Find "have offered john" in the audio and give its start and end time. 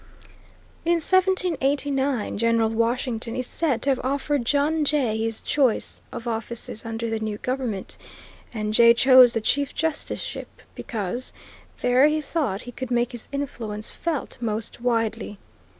3.91-4.83